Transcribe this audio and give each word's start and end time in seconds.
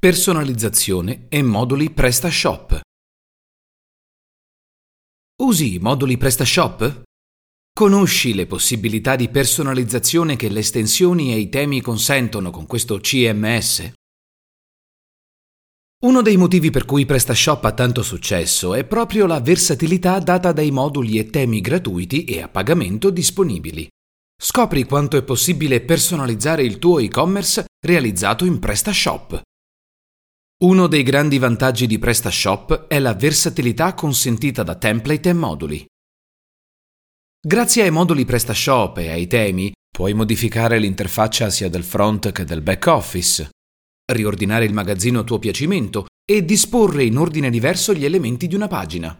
Personalizzazione 0.00 1.26
e 1.28 1.42
moduli 1.42 1.90
PrestaShop. 1.90 2.82
Usi 5.42 5.74
i 5.74 5.78
moduli 5.80 6.16
PrestaShop? 6.16 7.02
Conosci 7.72 8.32
le 8.32 8.46
possibilità 8.46 9.16
di 9.16 9.28
personalizzazione 9.28 10.36
che 10.36 10.50
le 10.50 10.60
estensioni 10.60 11.32
e 11.32 11.38
i 11.38 11.48
temi 11.48 11.80
consentono 11.80 12.50
con 12.50 12.66
questo 12.66 13.00
CMS? 13.00 13.90
Uno 16.04 16.22
dei 16.22 16.36
motivi 16.36 16.70
per 16.70 16.84
cui 16.84 17.04
PrestaShop 17.04 17.64
ha 17.64 17.72
tanto 17.72 18.04
successo 18.04 18.74
è 18.74 18.84
proprio 18.84 19.26
la 19.26 19.40
versatilità 19.40 20.20
data 20.20 20.52
dai 20.52 20.70
moduli 20.70 21.18
e 21.18 21.28
temi 21.28 21.60
gratuiti 21.60 22.22
e 22.22 22.40
a 22.40 22.48
pagamento 22.48 23.10
disponibili. 23.10 23.88
Scopri 24.40 24.84
quanto 24.84 25.16
è 25.16 25.24
possibile 25.24 25.80
personalizzare 25.80 26.62
il 26.62 26.78
tuo 26.78 27.00
e-commerce 27.00 27.64
realizzato 27.84 28.44
in 28.44 28.60
PrestaShop. 28.60 29.42
Uno 30.60 30.88
dei 30.88 31.04
grandi 31.04 31.38
vantaggi 31.38 31.86
di 31.86 32.00
PrestaShop 32.00 32.88
è 32.88 32.98
la 32.98 33.14
versatilità 33.14 33.94
consentita 33.94 34.64
da 34.64 34.74
template 34.74 35.28
e 35.28 35.32
moduli. 35.32 35.86
Grazie 37.40 37.84
ai 37.84 37.92
moduli 37.92 38.24
PrestaShop 38.24 38.98
e 38.98 39.10
ai 39.10 39.28
temi 39.28 39.72
puoi 39.88 40.14
modificare 40.14 40.80
l'interfaccia 40.80 41.48
sia 41.50 41.68
del 41.68 41.84
front 41.84 42.32
che 42.32 42.42
del 42.42 42.62
back 42.62 42.86
office, 42.86 43.50
riordinare 44.12 44.64
il 44.64 44.72
magazzino 44.72 45.20
a 45.20 45.22
tuo 45.22 45.38
piacimento 45.38 46.06
e 46.28 46.44
disporre 46.44 47.04
in 47.04 47.18
ordine 47.18 47.50
diverso 47.50 47.94
gli 47.94 48.04
elementi 48.04 48.48
di 48.48 48.56
una 48.56 48.66
pagina. 48.66 49.16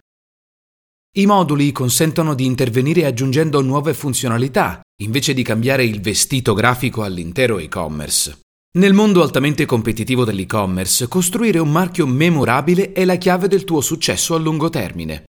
I 1.15 1.25
moduli 1.25 1.71
consentono 1.71 2.33
di 2.33 2.43
intervenire 2.43 3.05
aggiungendo 3.05 3.61
nuove 3.61 3.93
funzionalità, 3.93 4.81
invece 5.03 5.33
di 5.33 5.43
cambiare 5.43 5.85
il 5.85 6.01
vestito 6.01 6.53
grafico 6.53 7.01
all'intero 7.01 7.59
e-commerce. 7.59 8.41
Nel 8.77 8.93
mondo 8.93 9.23
altamente 9.23 9.65
competitivo 9.65 10.23
dell'e-commerce, 10.23 11.07
costruire 11.07 11.57
un 11.57 11.71
marchio 11.71 12.05
memorabile 12.05 12.91
è 12.91 13.03
la 13.03 13.15
chiave 13.15 13.47
del 13.47 13.63
tuo 13.63 13.81
successo 13.81 14.35
a 14.35 14.37
lungo 14.37 14.69
termine. 14.69 15.23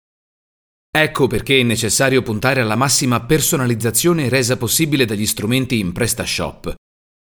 Ecco 0.92 1.28
perché 1.28 1.62
è 1.62 1.64
necessario 1.64 2.22
puntare 2.22 2.60
alla 2.60 2.76
massima 2.76 3.22
personalizzazione 3.22 4.28
resa 4.28 4.58
possibile 4.58 5.06
dagli 5.06 5.26
strumenti 5.26 5.80
in 5.80 5.94
PrestaShop. 5.94 6.76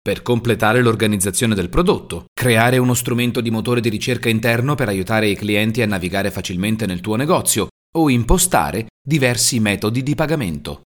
Per 0.03 0.21
completare 0.21 0.83
l'organizzazione 0.83 1.55
del 1.55 1.71
prodotto, 1.71 2.27
creare 2.35 2.77
uno 2.77 2.93
strumento 2.93 3.41
di 3.41 3.51
motore 3.51 3.81
di 3.81 3.89
ricerca 3.89 4.29
interno 4.29 4.75
per 4.75 4.89
aiutare 4.89 5.31
i 5.31 5.37
clienti 5.37 5.81
a 5.81 5.87
navigare 5.87 6.31
facilmente 6.31 6.85
nel 6.85 7.01
tuo 7.01 7.17
negozio 7.17 7.69
o 7.97 8.11
impostare 8.11 8.89
diversi 9.03 9.59
metodi 9.59 10.03
di 10.03 10.15
pagamento. 10.15 10.83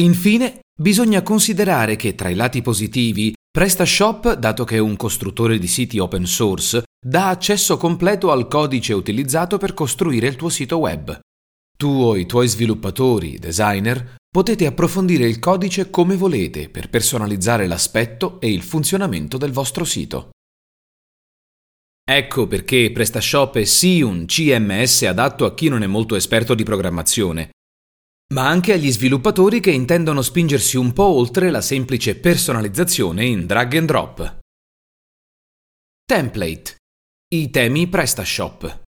Infine, 0.00 0.60
bisogna 0.80 1.20
considerare 1.20 1.96
che 1.96 2.14
tra 2.14 2.30
i 2.30 2.34
lati 2.34 2.62
positivi 2.62 3.34
PrestaShop, 3.52 4.34
dato 4.34 4.62
che 4.62 4.76
è 4.76 4.78
un 4.78 4.94
costruttore 4.94 5.58
di 5.58 5.66
siti 5.66 5.98
open 5.98 6.24
source, 6.24 6.84
dà 7.04 7.30
accesso 7.30 7.76
completo 7.78 8.30
al 8.30 8.46
codice 8.46 8.92
utilizzato 8.92 9.58
per 9.58 9.74
costruire 9.74 10.28
il 10.28 10.36
tuo 10.36 10.48
sito 10.48 10.78
web. 10.78 11.18
Tu 11.76 11.88
o 11.88 12.16
i 12.16 12.26
tuoi 12.26 12.46
sviluppatori, 12.46 13.40
designer, 13.40 14.14
potete 14.30 14.66
approfondire 14.66 15.26
il 15.26 15.40
codice 15.40 15.90
come 15.90 16.14
volete 16.14 16.68
per 16.68 16.90
personalizzare 16.90 17.66
l'aspetto 17.66 18.40
e 18.40 18.52
il 18.52 18.62
funzionamento 18.62 19.36
del 19.36 19.50
vostro 19.50 19.84
sito. 19.84 20.30
Ecco 22.08 22.46
perché 22.46 22.92
PrestaShop 22.92 23.56
è 23.56 23.64
sì 23.64 24.00
un 24.00 24.26
CMS 24.26 25.02
adatto 25.02 25.44
a 25.44 25.54
chi 25.54 25.68
non 25.68 25.82
è 25.82 25.88
molto 25.88 26.14
esperto 26.14 26.54
di 26.54 26.62
programmazione, 26.62 27.50
ma 28.32 28.48
anche 28.48 28.72
agli 28.72 28.90
sviluppatori 28.90 29.60
che 29.60 29.70
intendono 29.70 30.22
spingersi 30.22 30.76
un 30.76 30.92
po' 30.92 31.04
oltre 31.04 31.50
la 31.50 31.60
semplice 31.60 32.16
personalizzazione 32.16 33.24
in 33.24 33.46
drag 33.46 33.76
and 33.76 33.86
drop. 33.86 34.38
Template. 36.04 36.76
I 37.32 37.50
temi 37.50 37.86
PrestaShop. 37.88 38.82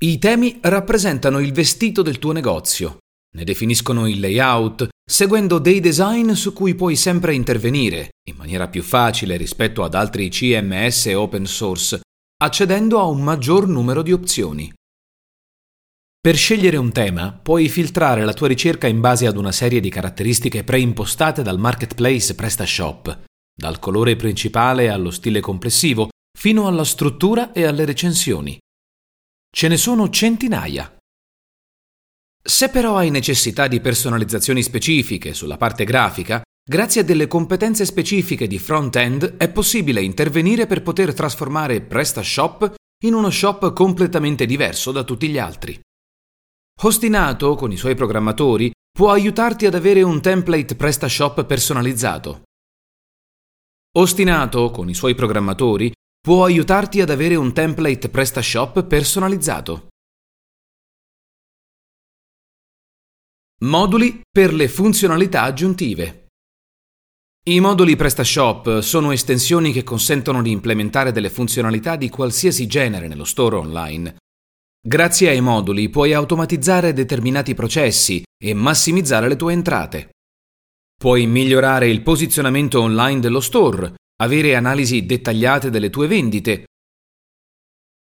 I 0.00 0.18
temi 0.18 0.58
rappresentano 0.62 1.38
il 1.40 1.52
vestito 1.52 2.02
del 2.02 2.18
tuo 2.18 2.32
negozio. 2.32 2.98
Ne 3.36 3.44
definiscono 3.44 4.06
il 4.06 4.20
layout, 4.20 4.88
seguendo 5.04 5.58
dei 5.58 5.80
design 5.80 6.32
su 6.32 6.52
cui 6.52 6.74
puoi 6.74 6.96
sempre 6.96 7.34
intervenire, 7.34 8.10
in 8.28 8.36
maniera 8.36 8.68
più 8.68 8.82
facile 8.82 9.36
rispetto 9.36 9.82
ad 9.84 9.94
altri 9.94 10.28
CMS 10.30 11.06
open 11.14 11.46
source, 11.46 12.00
accedendo 12.42 13.00
a 13.00 13.04
un 13.04 13.22
maggior 13.22 13.68
numero 13.68 14.02
di 14.02 14.12
opzioni. 14.12 14.72
Per 16.28 16.36
scegliere 16.36 16.76
un 16.76 16.92
tema, 16.92 17.32
puoi 17.32 17.70
filtrare 17.70 18.22
la 18.22 18.34
tua 18.34 18.48
ricerca 18.48 18.86
in 18.86 19.00
base 19.00 19.26
ad 19.26 19.38
una 19.38 19.50
serie 19.50 19.80
di 19.80 19.88
caratteristiche 19.88 20.62
preimpostate 20.62 21.40
dal 21.40 21.58
marketplace 21.58 22.34
PrestaShop, 22.34 23.20
dal 23.50 23.78
colore 23.78 24.14
principale 24.14 24.90
allo 24.90 25.10
stile 25.10 25.40
complessivo, 25.40 26.10
fino 26.38 26.66
alla 26.66 26.84
struttura 26.84 27.52
e 27.52 27.64
alle 27.64 27.86
recensioni. 27.86 28.58
Ce 29.50 29.68
ne 29.68 29.78
sono 29.78 30.10
centinaia. 30.10 30.94
Se 32.42 32.68
però 32.68 32.98
hai 32.98 33.08
necessità 33.08 33.66
di 33.66 33.80
personalizzazioni 33.80 34.62
specifiche 34.62 35.32
sulla 35.32 35.56
parte 35.56 35.84
grafica, 35.84 36.42
grazie 36.62 37.00
a 37.00 37.04
delle 37.04 37.26
competenze 37.26 37.86
specifiche 37.86 38.46
di 38.46 38.58
front-end 38.58 39.38
è 39.38 39.48
possibile 39.48 40.02
intervenire 40.02 40.66
per 40.66 40.82
poter 40.82 41.14
trasformare 41.14 41.80
PrestaShop 41.80 42.74
in 43.04 43.14
uno 43.14 43.30
shop 43.30 43.72
completamente 43.72 44.44
diverso 44.44 44.92
da 44.92 45.04
tutti 45.04 45.30
gli 45.30 45.38
altri. 45.38 45.80
Hostinato, 46.80 47.56
con 47.56 47.72
i 47.72 47.76
suoi 47.76 47.96
programmatori, 47.96 48.70
può 48.92 49.10
aiutarti 49.10 49.66
ad 49.66 49.74
avere 49.74 50.02
un 50.02 50.20
template 50.20 50.76
PrestaShop 50.76 51.44
personalizzato. 51.44 52.42
Ostinato, 53.96 54.70
con 54.70 54.88
i 54.88 54.94
suoi 54.94 55.16
programmatori, 55.16 55.92
può 56.20 56.44
aiutarti 56.44 57.00
ad 57.00 57.10
avere 57.10 57.34
un 57.34 57.52
template 57.52 58.08
PrestaShop 58.08 58.84
personalizzato. 58.84 59.88
Moduli 63.62 64.20
per 64.30 64.54
le 64.54 64.68
funzionalità 64.68 65.42
aggiuntive. 65.42 66.28
I 67.48 67.58
moduli 67.58 67.96
PrestaShop 67.96 68.78
sono 68.78 69.10
estensioni 69.10 69.72
che 69.72 69.82
consentono 69.82 70.42
di 70.42 70.52
implementare 70.52 71.10
delle 71.10 71.30
funzionalità 71.30 71.96
di 71.96 72.08
qualsiasi 72.08 72.68
genere 72.68 73.08
nello 73.08 73.24
store 73.24 73.56
online, 73.56 74.16
Grazie 74.80 75.30
ai 75.30 75.40
moduli 75.40 75.88
puoi 75.88 76.12
automatizzare 76.12 76.92
determinati 76.92 77.54
processi 77.54 78.22
e 78.42 78.54
massimizzare 78.54 79.28
le 79.28 79.36
tue 79.36 79.52
entrate. 79.52 80.10
Puoi 80.96 81.26
migliorare 81.26 81.88
il 81.88 82.02
posizionamento 82.02 82.80
online 82.80 83.20
dello 83.20 83.40
store, 83.40 83.94
avere 84.22 84.54
analisi 84.54 85.04
dettagliate 85.04 85.70
delle 85.70 85.90
tue 85.90 86.06
vendite 86.06 86.64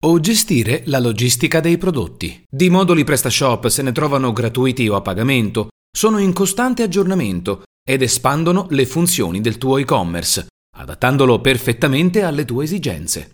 o 0.02 0.19
gestire 0.22 0.84
la 0.85 1.00
logistica 1.00 1.59
dei 1.59 1.78
prodotti. 1.78 2.44
Di 2.50 2.69
moduli 2.69 3.03
PrestaShop 3.03 3.68
se 3.68 3.81
ne 3.81 3.91
trovano 3.91 4.31
gratuiti 4.31 4.88
o 4.88 4.96
a 4.96 5.01
pagamento, 5.01 5.68
sono 5.91 6.19
in 6.19 6.31
costante 6.31 6.84
aggiornamento 6.84 7.63
ed 7.86 8.01
espandono 8.01 8.68
le 8.69 8.86
funzioni 8.86 9.41
del 9.41 9.57
tuo 9.57 9.78
e-commerce, 9.78 10.47
adattandolo 10.78 11.41
perfettamente 11.41 12.24
alle 12.24 12.46
tue 12.46 12.63
esigenze. 12.63 13.31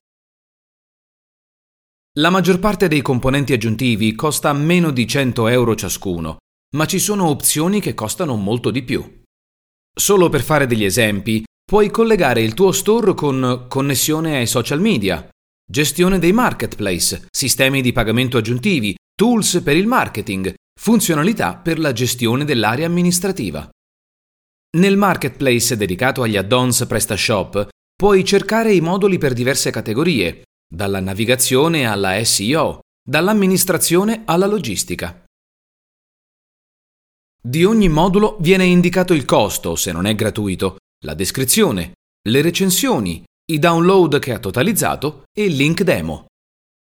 La 2.17 2.29
maggior 2.29 2.59
parte 2.59 2.87
dei 2.87 3.01
componenti 3.01 3.51
aggiuntivi 3.51 4.15
costa 4.15 4.53
meno 4.53 4.91
di 4.91 5.05
100 5.05 5.49
euro 5.49 5.75
ciascuno, 5.75 6.37
ma 6.77 6.85
ci 6.85 6.97
sono 6.97 7.27
opzioni 7.27 7.81
che 7.81 7.93
costano 7.93 8.37
molto 8.37 8.71
di 8.71 8.83
più. 8.83 9.21
Solo 9.93 10.29
per 10.29 10.41
fare 10.41 10.65
degli 10.65 10.85
esempi, 10.85 11.43
puoi 11.69 11.91
collegare 11.91 12.41
il 12.41 12.53
tuo 12.53 12.71
store 12.71 13.13
con 13.15 13.65
connessione 13.67 14.37
ai 14.37 14.47
social 14.47 14.79
media, 14.79 15.27
gestione 15.69 16.17
dei 16.17 16.31
marketplace, 16.31 17.27
sistemi 17.29 17.81
di 17.81 17.91
pagamento 17.91 18.37
aggiuntivi, 18.37 18.95
tools 19.13 19.61
per 19.61 19.75
il 19.75 19.85
marketing, 19.85 20.53
funzionalità 20.79 21.57
per 21.57 21.79
la 21.79 21.91
gestione 21.91 22.45
dell'area 22.45 22.85
amministrativa. 22.85 23.69
Nel 24.77 24.95
marketplace 24.95 25.75
dedicato 25.75 26.21
agli 26.21 26.37
add-ons 26.37 26.85
PrestaShop 26.87 27.67
puoi 27.93 28.23
cercare 28.23 28.73
i 28.73 28.79
moduli 28.79 29.17
per 29.17 29.33
diverse 29.33 29.69
categorie, 29.69 30.43
dalla 30.67 30.99
navigazione 30.99 31.85
alla 31.85 32.23
SEO, 32.23 32.79
dall'amministrazione 33.07 34.23
alla 34.25 34.47
logistica. 34.47 35.23
Di 37.41 37.63
ogni 37.63 37.89
modulo 37.89 38.37
viene 38.39 38.65
indicato 38.65 39.13
il 39.13 39.25
costo, 39.25 39.75
se 39.75 39.91
non 39.91 40.07
è 40.07 40.15
gratuito, 40.15 40.77
la 41.03 41.13
descrizione, 41.13 41.93
le 42.27 42.41
recensioni, 42.41 43.23
i 43.51 43.59
download 43.59 44.17
che 44.17 44.33
ha 44.33 44.39
totalizzato 44.39 45.25
e 45.31 45.43
il 45.43 45.55
link 45.55 45.83
demo. 45.83 46.25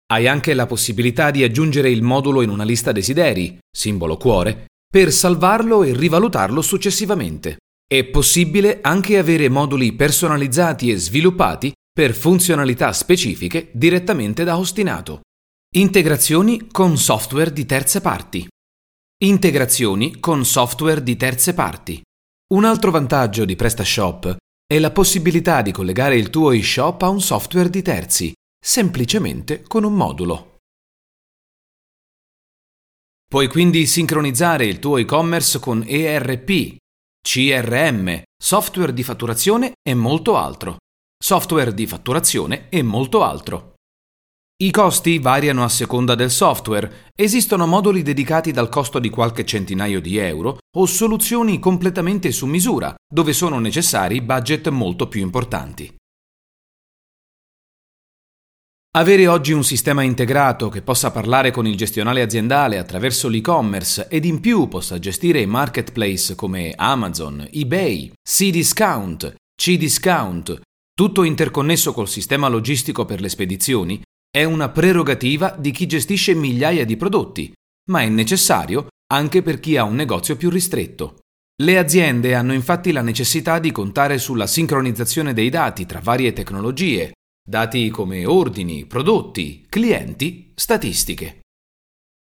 Hai 0.10 0.26
anche 0.26 0.54
la 0.54 0.66
possibilità 0.66 1.32
di 1.32 1.44
aggiungere 1.44 1.90
il 1.90 2.02
modulo 2.02 2.42
in 2.42 2.50
una 2.50 2.64
lista 2.64 2.94
desideri, 2.94 3.58
simbolo 3.70 4.16
cuore, 4.16 4.68
per 4.90 5.12
salvarlo 5.12 5.84
e 5.84 5.94
rivalutarlo 5.94 6.62
successivamente. 6.62 7.58
È 7.86 8.06
possibile 8.06 8.80
anche 8.82 9.18
avere 9.18 9.50
moduli 9.50 9.92
personalizzati 9.94 10.90
e 10.90 10.96
sviluppati 10.96 11.74
per 11.98 12.14
funzionalità 12.14 12.94
specifiche 12.94 13.72
direttamente 13.74 14.44
da 14.44 14.60
Ostinato. 14.60 15.22
Integrazioni 15.78 16.68
con 16.68 16.96
software 16.96 17.52
di 17.52 17.66
terze 17.66 18.02
parti. 18.02 18.48
Integrazioni 19.24 20.20
con 20.20 20.46
software 20.46 21.02
di 21.02 21.16
terze 21.16 21.56
parti. 21.56 22.00
Un 22.54 22.66
altro 22.66 22.92
vantaggio 22.92 23.46
di 23.46 23.56
PrestaShop 23.56 24.36
è 24.68 24.78
la 24.78 24.92
possibilità 24.92 25.64
di 25.64 25.72
collegare 25.72 26.18
il 26.18 26.30
tuo 26.30 26.52
e-shop 26.52 27.02
a 27.02 27.10
un 27.10 27.20
software 27.20 27.72
di 27.72 27.82
terzi, 27.82 28.32
semplicemente 28.64 29.64
con 29.64 29.84
un 29.84 29.96
modulo. 29.96 30.58
Puoi 33.28 33.48
quindi 33.48 33.88
sincronizzare 33.88 34.68
il 34.68 34.78
tuo 34.78 34.98
e-commerce 34.98 35.58
con 35.58 35.84
ERP, 35.84 36.76
CRM, 37.28 38.22
software 38.40 38.94
di 38.94 39.02
fatturazione 39.02 39.72
e 39.82 39.96
molto 39.96 40.38
altro. 40.38 40.78
Software 41.22 41.74
di 41.74 41.88
fatturazione 41.88 42.70
e 42.70 42.84
molto 42.84 43.24
altro. 43.24 43.74
I 44.60 44.72
costi 44.72 45.20
variano 45.20 45.64
a 45.64 45.70
seconda 45.70 46.16
del 46.16 46.32
software, 46.32 47.12
esistono 47.16 47.68
moduli 47.68 48.02
dedicati 48.02 48.52
dal 48.52 48.70
costo 48.70 48.98
di 48.98 49.10
qualche 49.10 49.46
centinaio 49.46 50.00
di 50.00 50.18
euro 50.18 50.58
o 50.78 50.86
soluzioni 50.86 51.60
completamente 51.60 52.32
su 52.32 52.46
misura, 52.46 52.96
dove 53.08 53.34
sono 53.34 53.60
necessari 53.60 54.22
budget 54.22 54.70
molto 54.70 55.08
più 55.08 55.22
importanti. 55.22 55.96
Avere 58.96 59.28
oggi 59.28 59.52
un 59.52 59.64
sistema 59.64 60.02
integrato 60.02 60.70
che 60.70 60.82
possa 60.82 61.12
parlare 61.12 61.52
con 61.52 61.68
il 61.68 61.78
gestionale 61.78 62.22
aziendale 62.22 62.80
attraverso 62.80 63.28
l'e-commerce 63.28 64.08
ed 64.08 64.26
in 64.26 64.40
più 64.40 64.68
possa 64.68 64.98
gestire 64.98 65.46
marketplace 65.46 66.34
come 66.34 66.74
Amazon, 66.76 67.48
eBay, 67.52 68.12
C-Discount, 68.24 69.36
C-Discount, 69.56 70.62
tutto 70.98 71.22
interconnesso 71.22 71.94
col 71.94 72.10
sistema 72.10 72.48
logistico 72.48 73.06
per 73.06 73.22
le 73.22 73.30
spedizioni, 73.30 74.02
è 74.32 74.44
una 74.46 74.70
prerogativa 74.70 75.56
di 75.56 75.70
chi 75.70 75.86
gestisce 75.86 76.34
migliaia 76.34 76.86
di 76.86 76.98
prodotti, 76.98 77.54
ma 77.92 78.02
è 78.02 78.10
necessario 78.10 78.88
anche 79.14 79.44
per 79.44 79.60
chi 79.60 79.78
ha 79.78 79.84
un 79.84 79.94
negozio 79.94 80.36
più 80.36 80.50
ristretto. 80.50 81.20
Le 81.62 81.78
aziende 81.78 82.34
hanno 82.34 82.52
infatti 82.52 82.92
la 82.92 83.04
necessità 83.04 83.60
di 83.60 83.72
contare 83.72 84.18
sulla 84.18 84.48
sincronizzazione 84.48 85.34
dei 85.34 85.50
dati 85.50 85.86
tra 85.86 86.00
varie 86.02 86.34
tecnologie, 86.34 87.12
dati 87.48 87.90
come 87.90 88.26
ordini, 88.26 88.88
prodotti, 88.88 89.68
clienti, 89.70 90.52
statistiche. 90.56 91.42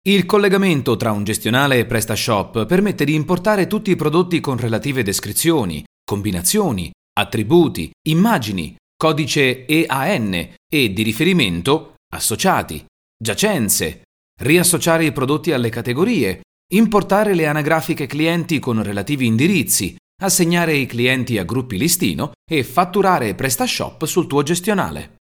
Il 0.07 0.27
collegamento 0.27 0.97
tra 0.97 1.13
un 1.13 1.25
gestionale 1.25 1.79
e 1.79 1.87
PrestaShop 1.87 2.67
permette 2.67 3.07
di 3.07 3.15
importare 3.15 3.69
tutti 3.69 3.91
i 3.91 3.97
prodotti 3.97 4.39
con 4.41 4.59
relative 4.59 5.03
descrizioni, 5.03 5.83
combinazioni, 6.05 6.91
attributi, 7.19 7.91
immagini, 8.09 8.77
codice 8.97 9.67
EAN 9.67 10.55
e 10.69 10.93
di 10.93 11.03
riferimento 11.03 11.95
associati, 12.13 12.85
giacenze, 13.17 14.03
riassociare 14.41 15.05
i 15.05 15.13
prodotti 15.13 15.53
alle 15.53 15.71
categorie, 15.71 16.41
importare 16.75 17.35
le 17.35 17.47
anagrafiche 17.47 18.07
clienti 18.07 18.59
con 18.59 18.83
relativi 18.83 19.27
indirizzi, 19.27 19.97
assegnare 20.23 20.75
i 20.75 20.87
clienti 20.87 21.39
a 21.39 21.45
gruppi 21.45 21.79
listino 21.79 22.33
e 22.49 22.65
fatturare 22.65 23.35
PrestaShop 23.35 24.05
sul 24.05 24.27
tuo 24.27 24.43
gestionale. 24.43 25.17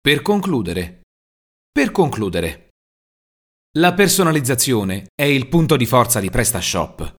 Per 0.00 0.22
concludere. 0.22 1.00
Per 1.70 1.90
concludere. 1.90 2.68
La 3.78 3.92
personalizzazione 3.94 5.06
è 5.14 5.24
il 5.24 5.48
punto 5.48 5.76
di 5.76 5.86
forza 5.86 6.18
di 6.18 6.30
PrestaShop. 6.30 7.14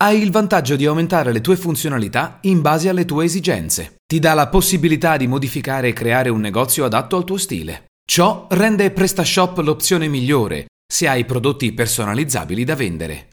Hai 0.00 0.22
il 0.22 0.30
vantaggio 0.30 0.76
di 0.76 0.86
aumentare 0.86 1.32
le 1.32 1.40
tue 1.40 1.56
funzionalità 1.56 2.38
in 2.42 2.60
base 2.60 2.88
alle 2.88 3.04
tue 3.04 3.24
esigenze. 3.24 3.96
Ti 4.06 4.20
dà 4.20 4.32
la 4.32 4.46
possibilità 4.46 5.16
di 5.16 5.26
modificare 5.26 5.88
e 5.88 5.92
creare 5.92 6.28
un 6.28 6.38
negozio 6.38 6.84
adatto 6.84 7.16
al 7.16 7.24
tuo 7.24 7.36
stile. 7.36 7.86
Ciò 8.08 8.46
rende 8.50 8.92
PrestaShop 8.92 9.58
l'opzione 9.58 10.06
migliore 10.06 10.66
se 10.86 11.08
hai 11.08 11.24
prodotti 11.24 11.72
personalizzabili 11.72 12.62
da 12.62 12.76
vendere. 12.76 13.30